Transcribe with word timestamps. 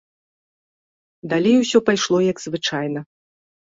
Далей 1.35 1.55
усё 1.61 1.85
пайшло, 1.93 2.17
як 2.33 2.37
звычайна. 2.49 3.09